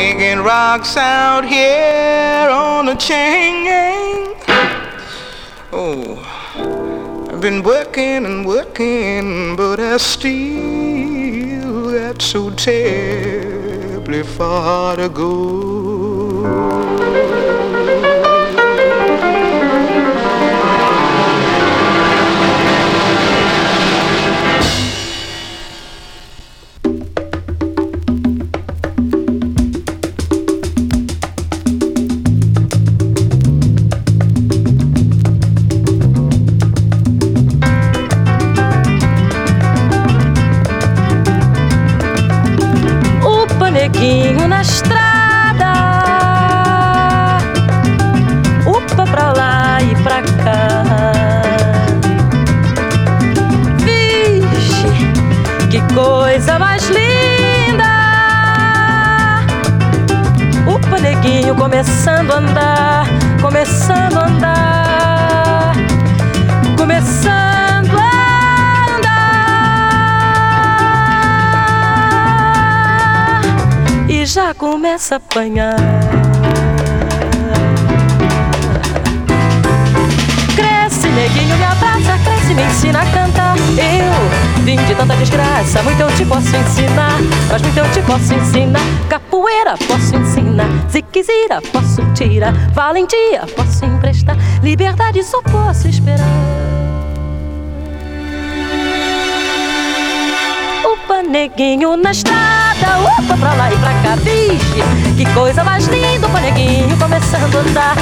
[0.01, 4.33] Breaking rocks out here on the chain.
[5.71, 6.17] Oh,
[7.29, 16.41] I've been working and working, but I still got so terribly far to go.
[62.31, 63.05] a andar,
[63.41, 65.73] começando a andar,
[66.77, 70.21] começando a andar
[74.07, 75.75] e já começa a apanhar.
[80.55, 83.57] Cresce, neguinho, me abraça, cresce, me ensina a cantar.
[83.77, 87.17] Eu Vim de tanta desgraça, muito eu te posso ensinar,
[87.49, 88.79] mas muito eu te posso ensinar.
[89.09, 90.40] Capoeira posso ensinar
[90.89, 92.53] ziquezira posso tirar.
[92.73, 96.27] Valentia posso emprestar, liberdade só posso esperar.
[100.83, 104.81] Opa, neguinho na estrada, opa, pra lá e pra cá, vixe.
[105.17, 107.95] Que coisa mais linda, opa, neguinho começando a andar.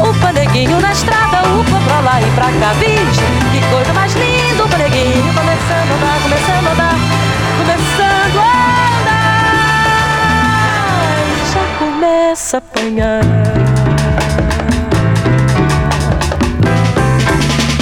[0.00, 3.22] Opa, neguinho na estrada, opa, pra lá e pra cá, vixe.
[3.52, 6.94] Que coisa mais linda, opa, neguinho começando a andar, começando a andar,
[12.36, 13.22] a apanhar.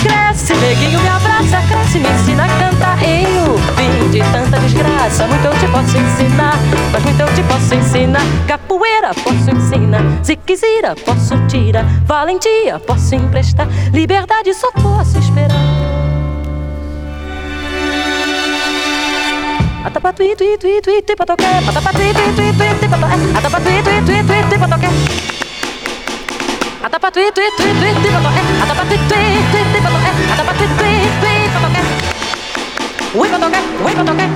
[0.01, 2.99] Cresce, neguinho, me abraça, cresce, me ensina a cantar.
[3.03, 6.57] Eu vim de tanta desgraça, muito eu te posso ensinar.
[6.93, 8.23] Mas muito eu te posso ensinar.
[8.47, 11.85] Capoeira posso ensinar, ziquezira posso tirar.
[12.07, 15.64] Valentia posso emprestar, liberdade só posso esperar.
[20.05, 21.47] Atapatuí, tui, tui, tui, tui, patoqué.
[21.67, 23.17] Atapatuí, tui, tui, tui, tui, patoqué.
[23.39, 24.89] Atapatuí, tui, tui, tui, tui, patoqué.
[26.85, 28.43] Atapatuí, tui, tui, tui, tui, patoqué.
[28.63, 30.11] Atapatuí, tui, tui, tui, patoqué.
[30.35, 31.83] Atapatuí, tui, tui, patoqué.
[33.15, 34.27] Ui, patoqué, ui, patoqué.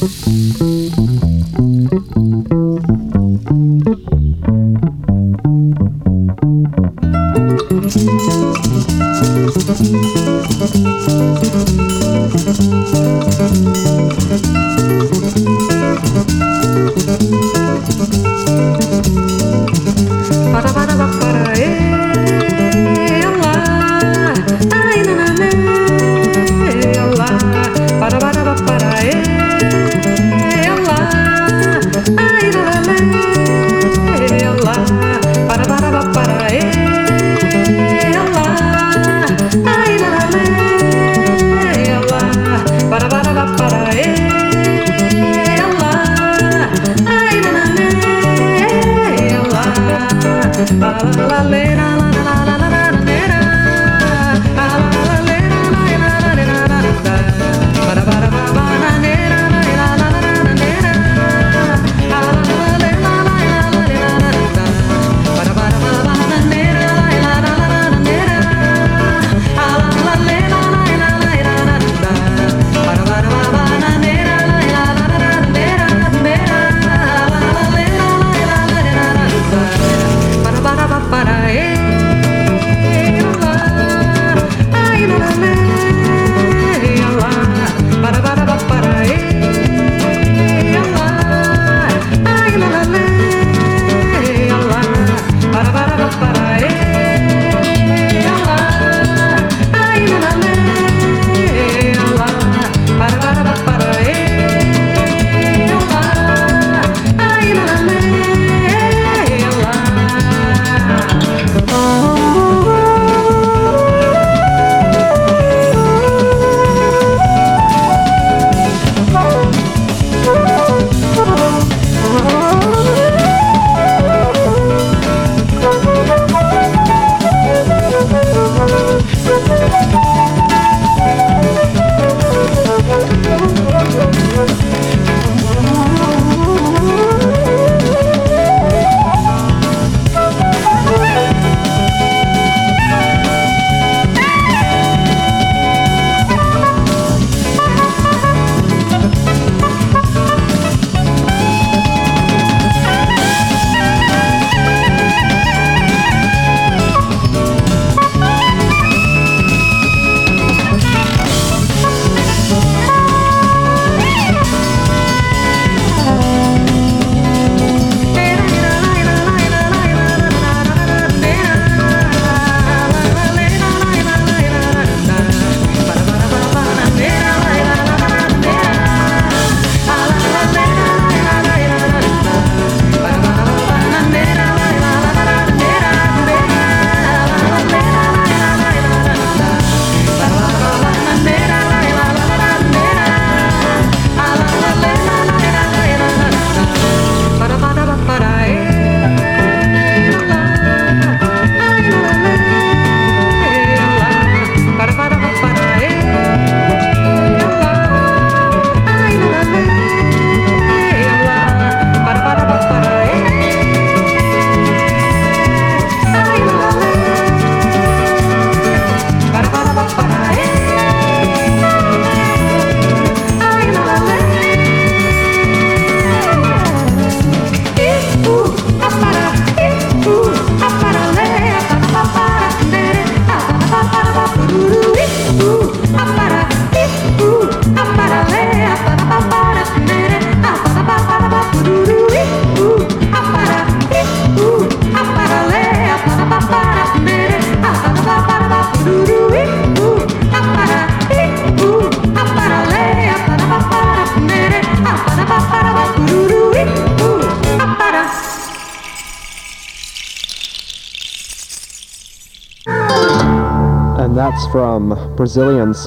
[0.00, 0.41] Para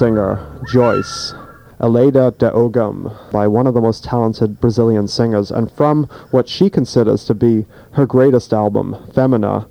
[0.00, 0.38] singer
[0.72, 1.34] Joyce.
[1.80, 6.70] Aldeia de Ogum, by one of the most talented Brazilian singers, and from what she
[6.70, 9.66] considers to be her greatest album, Feminina.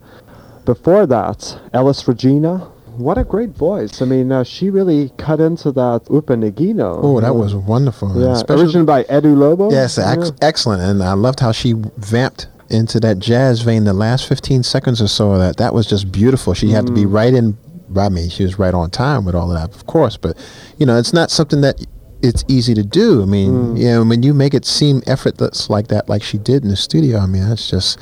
[0.66, 2.58] Before that, Elis Regina.
[2.98, 4.02] What a great voice.
[4.02, 7.00] I mean, uh, she really cut into that Upa Upanegino.
[7.04, 8.12] Oh, that was wonderful.
[8.16, 9.70] Yeah, Especially- originated by Edu Lobo.
[9.72, 10.48] Yes, ex- Yeah.
[10.48, 10.82] excellent.
[10.84, 15.08] And I loved how she vamped into that jazz vein the last 15 seconds or
[15.08, 15.58] so of that.
[15.58, 16.54] That was just beautiful.
[16.54, 17.58] She had to be right in.
[17.98, 20.18] I mean, she was right on time with all of that, of course.
[20.18, 20.38] But,
[20.78, 21.86] you know, it's not something that
[22.22, 23.22] it's easy to do.
[23.22, 26.64] I mean, you know, when you make it seem effortless like that, like she did
[26.64, 28.00] in the studio, I mean, that's just.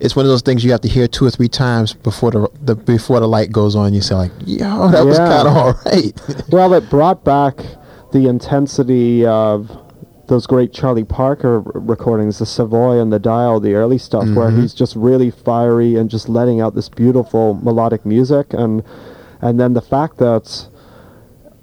[0.00, 2.48] It's one of those things you have to hear two or three times before the,
[2.62, 3.92] the before the light goes on.
[3.92, 5.28] You say like, "Yo, that was Yeah.
[5.28, 6.12] kind of all right."
[6.50, 7.62] well, it brought back
[8.12, 9.70] the intensity of
[10.28, 14.62] those great Charlie Parker recordings, the Savoy and the Dial, the early stuff, where Mhm.
[14.62, 18.82] he's just really fiery and just letting out this beautiful melodic music, and
[19.40, 20.66] and then the fact that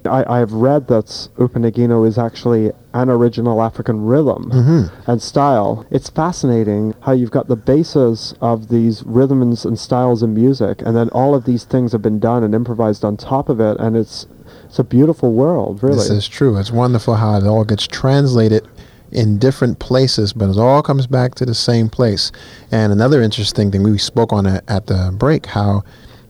[0.05, 4.91] I, I've read that Upa Neguinho is actually an original African rhythm Mhm.
[5.05, 5.85] and style.
[5.91, 10.95] It's fascinating how you've got the basis of these rhythms and styles in music, and
[10.95, 13.97] then all of these things have been done and improvised on top of it, and
[13.97, 14.27] it's
[14.65, 15.95] it's a beautiful world, really.
[15.97, 16.57] This is true.
[16.57, 18.65] It's wonderful how it all gets translated
[19.11, 22.31] in different places, but it all comes back to the same place.
[22.71, 25.83] And another interesting thing we spoke on at the break, how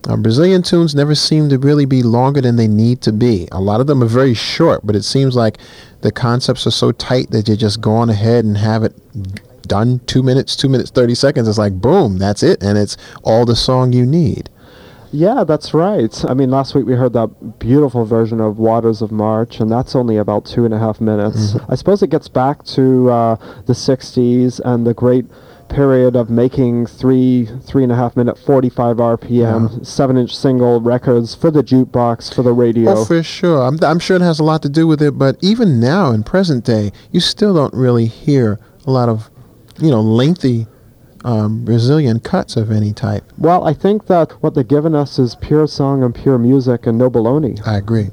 [0.06, 3.48] uh, Brazilian tunes never seem to really be longer than they need to be.
[3.52, 5.58] A lot of them are very short, but it seems like
[6.02, 8.94] the concepts are so tight that you just go on ahead and have it
[9.62, 11.48] done two minutes, two minutes, 30 seconds.
[11.48, 12.62] It's like, boom, that's it.
[12.62, 14.48] And it's all the song you need.
[15.10, 16.24] Yeah, that's right.
[16.28, 19.96] I mean, last week we heard that beautiful version of Waters of March, and that's
[19.96, 21.56] only about two and a half minutes.
[21.68, 25.24] I suppose it gets back to uh, the 60s and the great
[25.68, 31.34] period of making three, three and a half minute, 45 RPM, seven inch single records
[31.34, 32.90] for the jukebox, for the radio.
[32.90, 33.62] Oh, for sure.
[33.62, 36.22] I'm, I'm sure it has a lot to do with it, but even now in
[36.22, 39.30] present day, you still don't really hear a lot of,
[39.78, 40.66] you know, lengthy
[41.24, 43.24] um, Brazilian cuts of any type.
[43.36, 46.98] Well, I think that what they've given us is pure song and pure music and
[46.98, 47.60] no baloney.
[47.66, 48.10] I agree.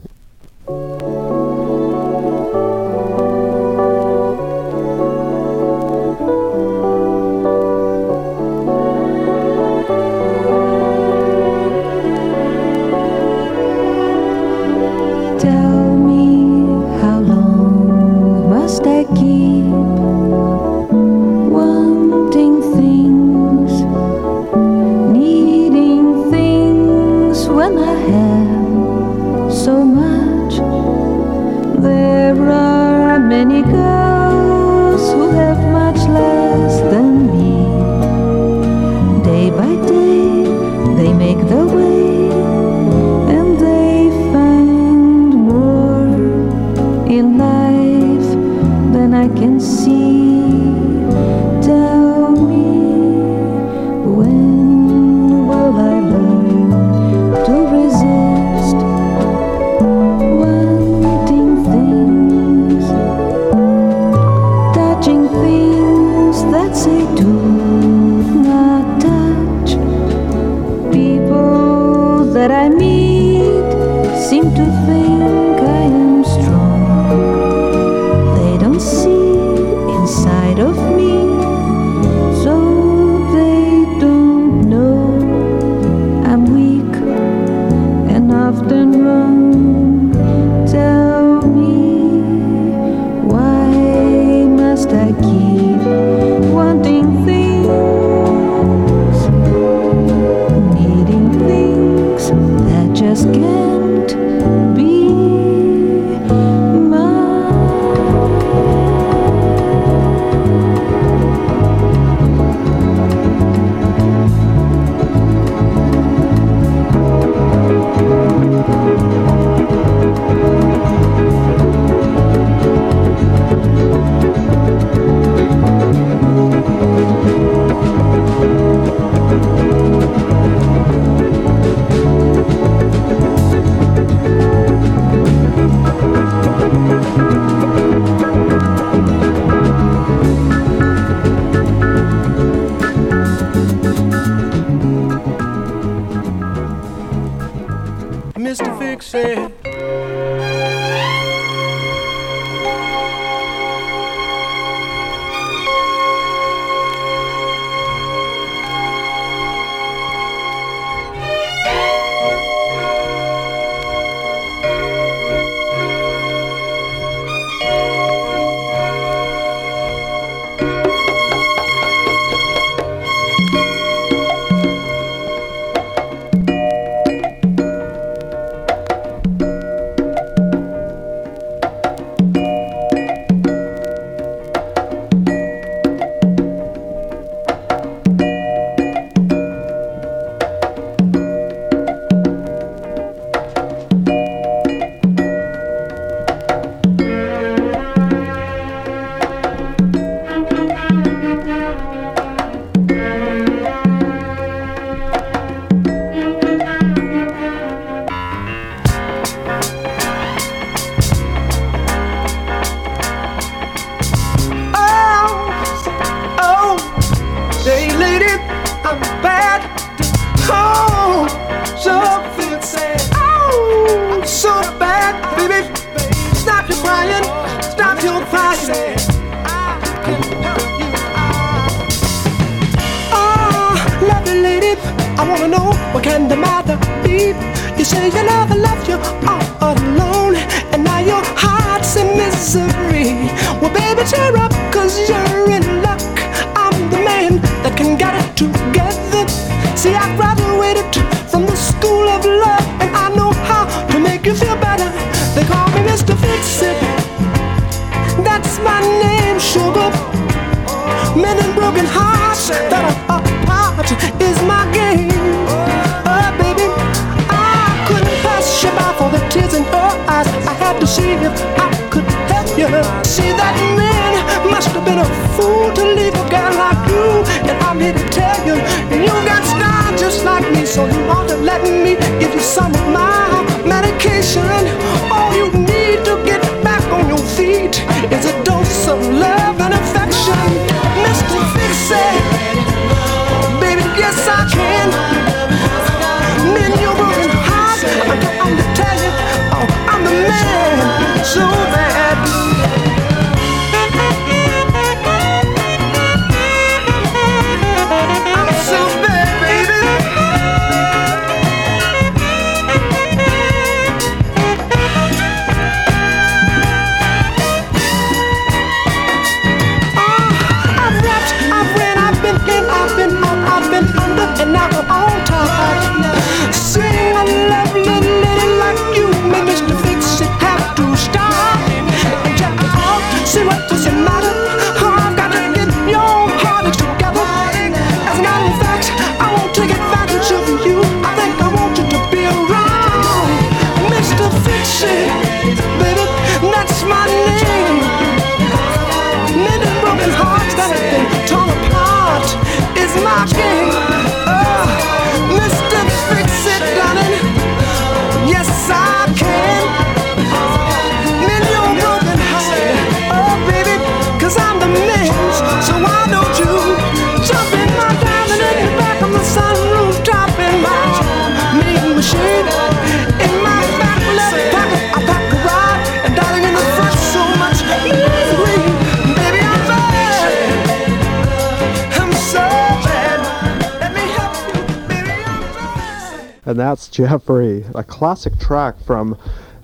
[386.55, 389.09] And that's Jeffrey, a classic track from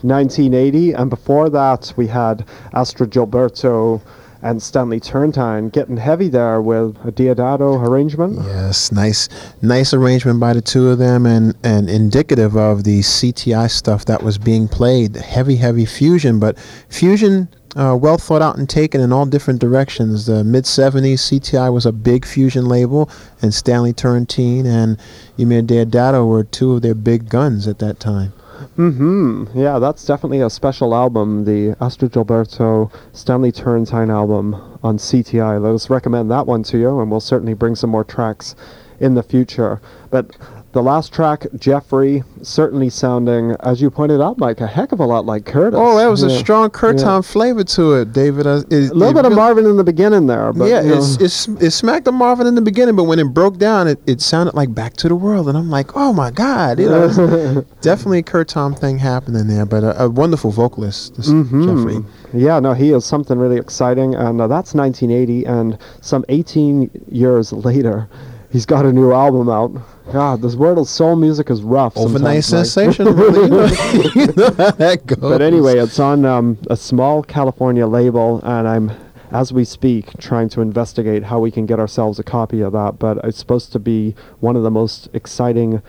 [0.01, 0.91] 1980.
[0.91, 4.01] And before that, we had Astrud Gilberto
[4.41, 8.39] and Stanley Turrentine getting heavy there with a Deodato arrangement.
[8.45, 9.29] Yes, nice,
[9.61, 14.21] nice arrangement by the two of them, and and indicative of the CTI stuff that
[14.21, 15.15] was being played.
[15.15, 16.59] Heavy, heavy fusion, but
[16.89, 17.47] fusion.
[17.75, 20.25] Uh, well thought out and taken in all different directions.
[20.25, 23.09] The mid 70s, CTI was a big fusion label,
[23.41, 24.97] and Stanley Turrentine and
[25.37, 28.33] Eumir Deodato were two of their big guns at that time.
[28.75, 34.53] hmm Yeah, that's definitely a special album, the Astrud Gilberto Stanley Turrentine album
[34.83, 35.61] on CTI.
[35.61, 38.53] Let us recommend that one to you, and we'll certainly bring some more tracks
[38.99, 39.81] in the future.
[40.09, 40.35] But
[40.73, 45.05] the last track, Jeffrey, certainly sounding, as you pointed out, Mike, a heck of a
[45.05, 45.77] lot like Curtis.
[45.81, 47.21] Oh, that was a strong Curtom Yeah.
[47.21, 48.47] flavor to it, David.
[48.47, 50.89] Uh, it, A little it bit of Marvin in the beginning there, but yeah, you
[50.91, 50.97] know.
[50.97, 53.99] it's, it's it smacked the Marvin in the beginning, but when it broke down, it,
[54.07, 57.65] it sounded like Back to the World, and I'm like, oh my God, you know,
[57.81, 61.65] definitely a Curtom thing happening there, but a, a wonderful vocalist, this Mhm.
[61.65, 62.05] Jeffrey.
[62.33, 67.51] Yeah, no, he is something really exciting, and uh, that's 1980, and some 18 years
[67.51, 68.07] later,
[68.51, 69.71] he's got a new album out.
[70.11, 71.95] God, this world of soul music is rough.
[71.95, 72.93] Overnight sometimes, Mike.
[72.95, 73.41] sensation, really.
[74.15, 75.19] You know that goes.
[75.19, 78.91] But anyway, it's on um, a small California label, and I'm,
[79.31, 82.99] as we speak, trying to investigate how we can get ourselves a copy of that.
[82.99, 85.81] But it's supposed to be one of the most exciting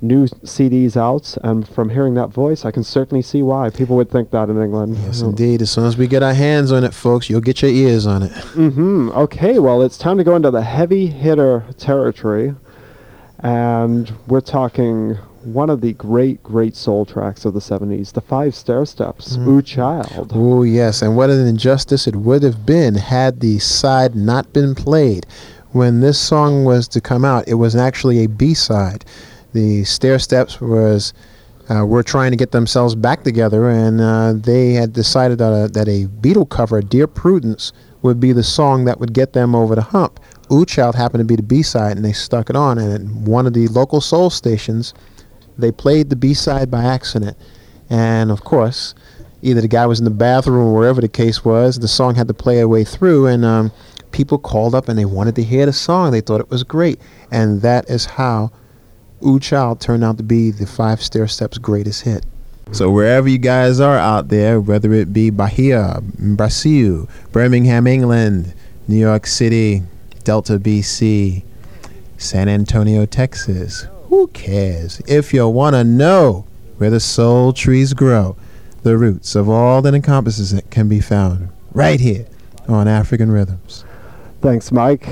[0.00, 4.10] new CDs out, and from hearing that voice, I can certainly see why people would
[4.10, 4.96] think that in England.
[4.98, 5.62] Yes, indeed.
[5.62, 8.22] As soon as we get our hands on it, folks, you'll get your ears on
[8.22, 8.32] it.
[8.32, 9.10] Mm-hmm.
[9.10, 12.54] Okay, well, it's time to go into the heavy hitter territory,
[13.40, 18.52] and we're talking one of the great, great soul tracks of the 70s, the Five
[18.52, 20.32] Stairsteps, Ooh Child.
[20.34, 21.00] Oh, yes.
[21.00, 25.26] And what an injustice it would have been had the side not been played.
[25.72, 29.04] When this song was to come out, it was actually a B side.
[29.52, 31.12] The Stairsteps was.
[31.70, 35.68] Uh, were trying to get themselves back together, and uh, they had decided that a,
[35.68, 39.74] that a Beatle cover, "Dear Prudence," would be the song that would get them over
[39.74, 40.18] the hump.
[40.50, 42.78] Ooh Child happened to be the B side, and they stuck it on.
[42.78, 44.94] And at one of the local soul stations,
[45.58, 47.36] they played the B side by accident.
[47.90, 48.94] And of course,
[49.42, 52.28] either the guy was in the bathroom or wherever the case was, the song had
[52.28, 53.72] to play a way through, and um,
[54.10, 56.12] people called up and they wanted to hear the song.
[56.12, 56.98] They thought it was great.
[57.30, 58.52] And that is how
[59.24, 62.24] Ooh Child turned out to be the Five Stairsteps' greatest hit.
[62.72, 68.54] So wherever you guys are out there, whether it be Bahia, Brazil, Birmingham, England,
[68.86, 69.82] New York City,
[70.24, 71.44] Delta, BC,
[72.18, 75.00] San Antonio, Texas, who cares?
[75.06, 76.46] If you want to know
[76.76, 78.36] where the soul trees grow,
[78.82, 82.26] the roots of all that encompasses it can be found right here
[82.68, 83.84] on African Rhythms.
[84.40, 85.08] Thanks, Mike.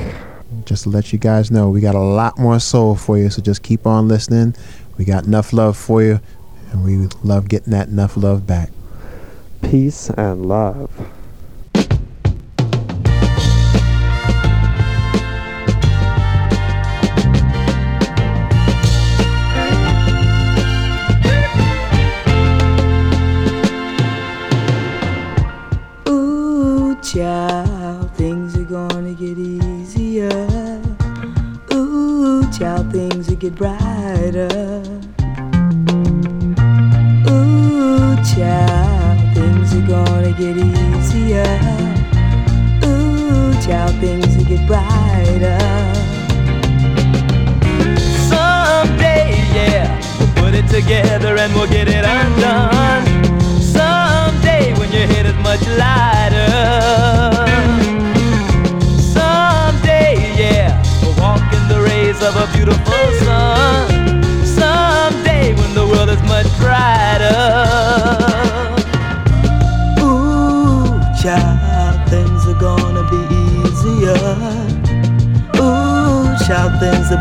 [0.67, 3.41] Just to let you guys know, we got a lot more soul for you, so
[3.41, 4.55] just keep on listening.
[4.99, 6.21] We got enough love for you,
[6.73, 8.71] and we love getting that enough love back.
[9.63, 10.91] Peace and love.
[33.51, 34.83] Get brighter.
[37.31, 41.59] Ooh, child, things are gonna get easier.
[42.85, 45.59] Ooh, child, things will get brighter.
[48.29, 53.05] Someday, yeah, we'll put it together and we'll get it undone.
[53.61, 56.51] Someday, when your head is much lighter.
[58.99, 63.26] Someday, yeah, we'll walk in the rays of a beautiful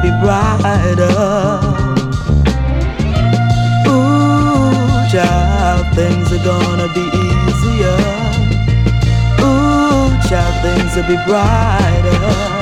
[0.05, 1.09] be brighter.
[3.87, 7.97] Ooh, child, things are gonna be easier.
[9.41, 12.54] Ooh, child, things will be brighter.